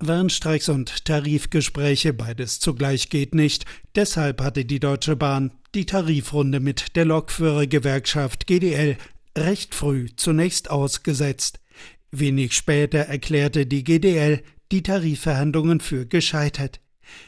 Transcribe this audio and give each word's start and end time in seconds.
Warnstreiks 0.00 0.68
und 0.68 1.04
Tarifgespräche, 1.04 2.12
beides 2.12 2.58
zugleich 2.58 3.10
geht 3.10 3.34
nicht. 3.34 3.66
Deshalb 3.94 4.40
hatte 4.40 4.64
die 4.64 4.80
Deutsche 4.80 5.16
Bahn 5.16 5.52
die 5.74 5.86
Tarifrunde 5.86 6.58
mit 6.58 6.96
der 6.96 7.04
Lokführergewerkschaft 7.04 8.46
GDL 8.46 8.96
recht 9.36 9.74
früh 9.74 10.08
zunächst 10.16 10.70
ausgesetzt. 10.70 11.60
Wenig 12.10 12.54
später 12.54 13.00
erklärte 13.00 13.66
die 13.66 13.84
GDL 13.84 14.42
die 14.72 14.82
Tarifverhandlungen 14.82 15.80
für 15.80 16.06
gescheitert. 16.06 16.80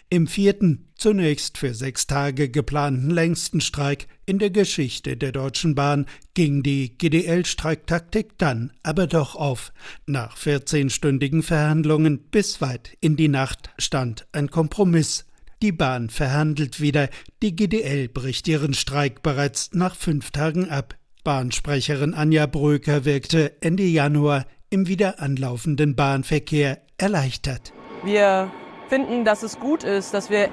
Im 0.08 0.26
vierten, 0.26 0.88
zunächst 0.96 1.58
für 1.58 1.74
sechs 1.74 2.06
Tage 2.06 2.48
geplanten 2.48 3.10
längsten 3.10 3.60
Streik 3.60 4.06
in 4.26 4.38
der 4.38 4.50
Geschichte 4.50 5.16
der 5.16 5.32
Deutschen 5.32 5.74
Bahn 5.74 6.06
ging 6.34 6.62
die 6.62 6.96
GDL-Streiktaktik 6.96 8.38
dann 8.38 8.72
aber 8.82 9.06
doch 9.06 9.34
auf. 9.34 9.72
Nach 10.06 10.36
14-stündigen 10.36 11.42
Verhandlungen 11.42 12.18
bis 12.30 12.60
weit 12.60 12.96
in 13.00 13.16
die 13.16 13.28
Nacht 13.28 13.70
stand 13.78 14.26
ein 14.32 14.50
Kompromiss. 14.50 15.26
Die 15.62 15.72
Bahn 15.72 16.10
verhandelt 16.10 16.80
wieder, 16.80 17.08
die 17.42 17.54
GDL 17.54 18.08
bricht 18.08 18.48
ihren 18.48 18.74
Streik 18.74 19.22
bereits 19.22 19.70
nach 19.72 19.94
fünf 19.94 20.30
Tagen 20.32 20.68
ab. 20.68 20.96
Bahnsprecherin 21.24 22.14
Anja 22.14 22.46
Bröker 22.46 23.04
wirkte 23.04 23.62
Ende 23.62 23.84
Januar 23.84 24.46
im 24.70 24.88
wieder 24.88 25.20
anlaufenden 25.20 25.94
Bahnverkehr 25.94 26.82
erleichtert. 26.96 27.72
Wir 28.04 28.50
finden, 28.92 29.24
dass 29.24 29.42
es 29.42 29.58
gut 29.58 29.84
ist, 29.84 30.12
dass 30.12 30.28
wir 30.28 30.50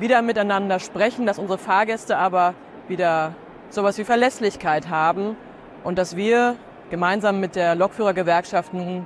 wieder 0.00 0.22
miteinander 0.22 0.80
sprechen, 0.80 1.26
dass 1.26 1.38
unsere 1.38 1.58
Fahrgäste 1.58 2.16
aber 2.16 2.54
wieder 2.88 3.34
sowas 3.68 3.98
wie 3.98 4.04
Verlässlichkeit 4.04 4.88
haben 4.88 5.36
und 5.84 5.98
dass 5.98 6.16
wir 6.16 6.56
gemeinsam 6.90 7.38
mit 7.38 7.54
der 7.54 7.74
Lokführergewerkschaft 7.74 8.72
nun 8.72 9.04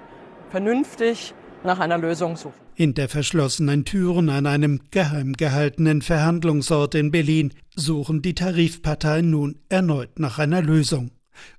vernünftig 0.50 1.34
nach 1.64 1.80
einer 1.80 1.98
Lösung 1.98 2.36
suchen. 2.36 2.54
Hinter 2.74 3.08
verschlossenen 3.08 3.84
Türen 3.84 4.28
an 4.28 4.46
einem 4.46 4.78
geheim 4.92 5.32
gehaltenen 5.32 6.00
Verhandlungsort 6.00 6.94
in 6.94 7.10
Berlin 7.10 7.52
suchen 7.74 8.22
die 8.22 8.36
Tarifparteien 8.36 9.28
nun 9.28 9.58
erneut 9.68 10.20
nach 10.20 10.38
einer 10.38 10.62
Lösung. 10.62 11.10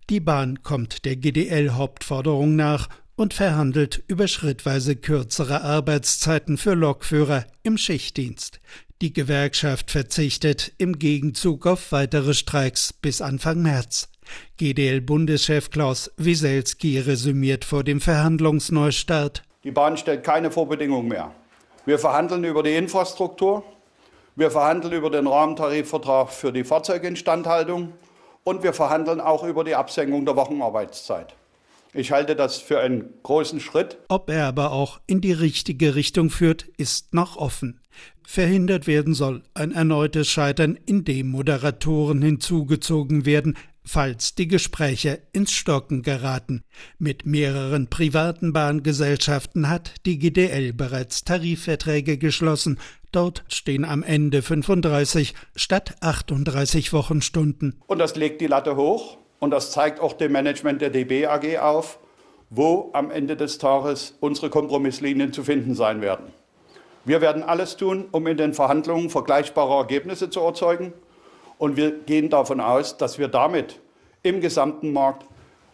Die 0.10 0.22
Bahn 0.22 0.64
kommt 0.64 1.04
der 1.04 1.18
GDL-Hauptforderung 1.18 2.56
nach 2.56 2.88
und 3.18 3.34
verhandelt 3.34 4.04
über 4.08 4.30
schrittweise 4.30 4.96
kürzere 4.96 5.64
Arbeitszeiten 5.64 6.58
für 6.58 6.76
Lokführer 6.76 7.46
im 7.64 7.78
Schichtdienst. 7.78 8.62
Die 9.02 9.12
Gewerkschaft 9.12 9.92
verzichtet 9.92 10.72
im 10.78 10.98
Gegenzug 10.98 11.68
auf 11.68 11.92
weitere 11.92 12.34
Streiks 12.34 12.94
bis 12.94 13.22
Anfang 13.22 13.62
März. 13.62 14.10
GDL-Bundeschef 14.58 15.70
Klaus 15.70 16.12
Wieselski 16.18 17.00
resümiert 17.00 17.66
vor 17.66 17.84
dem 17.84 18.02
Verhandlungsneustart. 18.02 19.44
Die 19.64 19.72
Bahn 19.72 19.98
stellt 19.98 20.24
keine 20.24 20.52
Vorbedingungen 20.52 21.08
mehr. 21.08 21.32
Wir 21.86 22.00
verhandeln 22.00 22.44
über 22.44 22.64
die 22.64 22.76
Infrastruktur, 22.76 23.64
wir 24.36 24.52
verhandeln 24.52 24.94
über 24.94 25.10
den 25.10 25.26
Rahmentarifvertrag 25.26 26.30
für 26.30 26.52
die 26.52 26.64
Fahrzeuginstandhaltung 26.64 27.94
und 28.44 28.64
wir 28.64 28.74
verhandeln 28.74 29.22
auch 29.22 29.44
über 29.44 29.64
die 29.64 29.76
Absenkung 29.76 30.26
der 30.26 30.36
Wochenarbeitszeit. 30.36 31.37
Ich 31.98 32.12
halte 32.12 32.36
das 32.36 32.60
für 32.60 32.80
einen 32.80 33.10
großen 33.24 33.60
Schritt. 33.60 33.98
Ob 34.08 34.30
er 34.30 34.46
aber 34.46 34.72
auch 34.72 35.00
in 35.08 35.20
die 35.20 35.32
richtige 35.32 35.96
Richtung 35.96 36.30
führt, 36.30 36.62
ist 36.78 37.16
noch 37.16 37.38
offen. 37.38 37.82
Verhindert 38.24 38.86
werden 38.86 39.16
soll 39.16 39.42
ein 39.56 39.72
erneutes 39.72 40.30
Scheitern, 40.30 40.78
in 40.86 41.06
dem 41.06 41.30
Moderatoren 41.30 42.22
hinzugezogen 42.22 43.26
werden, 43.26 43.58
falls 43.84 44.36
die 44.36 44.48
Gespräche 44.48 45.24
ins 45.34 45.54
Stocken 45.54 46.04
geraten. 46.04 46.62
Mit 47.00 47.26
mehreren 47.26 47.88
privaten 47.88 48.54
Bahngesellschaften 48.54 49.68
hat 49.68 49.96
die 50.06 50.20
GDL 50.20 50.74
bereits 50.74 51.24
Tarifverträge 51.24 52.20
geschlossen. 52.20 52.80
Dort 53.12 53.44
stehen 53.48 53.86
am 53.86 54.04
Ende 54.04 54.44
35 54.44 55.34
statt 55.56 55.96
38 56.02 56.94
Wochenstunden. 56.94 57.82
Und 57.88 57.98
das 57.98 58.16
legt 58.16 58.40
die 58.42 58.48
Latte 58.48 58.76
hoch. 58.76 59.18
Und 59.40 59.52
das 59.52 59.72
zeigt 59.72 60.00
auch 60.00 60.14
dem 60.14 60.32
Management 60.32 60.82
der 60.82 60.90
DB 60.90 61.28
AG 61.28 61.60
auf, 61.60 62.00
wo 62.50 62.90
am 62.94 63.12
Ende 63.12 63.36
des 63.36 63.58
Tages 63.58 64.16
unsere 64.20 64.50
Kompromisslinien 64.50 65.34
zu 65.34 65.44
finden 65.44 65.76
sein 65.76 66.02
werden. 66.02 66.32
Wir 67.06 67.22
werden 67.22 67.44
alles 67.44 67.78
tun, 67.78 68.06
um 68.12 68.28
in 68.28 68.38
den 68.38 68.54
Verhandlungen 68.54 69.10
vergleichbare 69.10 69.78
Ergebnisse 69.78 70.30
zu 70.30 70.42
erzeugen. 70.42 70.94
Und 71.58 71.78
wir 71.78 71.92
gehen 71.92 72.30
davon 72.30 72.60
aus, 72.60 72.98
dass 72.98 73.18
wir 73.18 73.28
damit 73.28 73.80
im 74.24 74.42
gesamten 74.42 74.92
Markt 74.94 75.26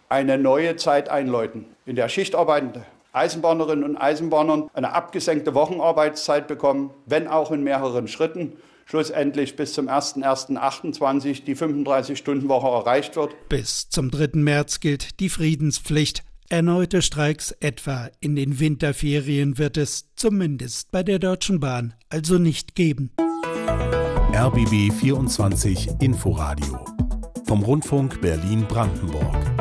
eine 0.09 0.37
neue 0.37 0.75
Zeit 0.75 1.09
einläuten, 1.09 1.65
in 1.85 1.95
der 1.95 2.07
Schichtarbeitende 2.07 2.85
Eisenbahnerinnen 3.13 3.83
und 3.83 3.97
Eisenbahnern 3.97 4.69
eine 4.73 4.93
abgesenkte 4.93 5.53
Wochenarbeitszeit 5.53 6.47
bekommen, 6.47 6.91
wenn 7.05 7.27
auch 7.27 7.51
in 7.51 7.63
mehreren 7.63 8.07
Schritten 8.07 8.57
schlussendlich 8.85 9.55
bis 9.55 9.73
zum 9.73 9.87
01.01.28 9.87 11.43
die 11.43 11.55
35-Stunden-Woche 11.55 12.67
erreicht 12.67 13.15
wird. 13.15 13.35
Bis 13.49 13.89
zum 13.89 14.11
3. 14.11 14.39
März 14.39 14.79
gilt 14.79 15.19
die 15.19 15.29
Friedenspflicht. 15.29 16.23
Erneute 16.49 17.01
Streiks 17.01 17.51
etwa 17.61 18.09
in 18.19 18.35
den 18.35 18.59
Winterferien 18.59 19.57
wird 19.57 19.77
es 19.77 20.13
zumindest 20.15 20.91
bei 20.91 21.01
der 21.01 21.19
Deutschen 21.19 21.59
Bahn 21.59 21.93
also 22.09 22.37
nicht 22.37 22.75
geben. 22.75 23.11
RBB 24.35 24.91
24 24.91 25.89
Inforadio 26.01 26.83
vom 27.45 27.63
Rundfunk 27.63 28.19
Berlin-Brandenburg. 28.21 29.52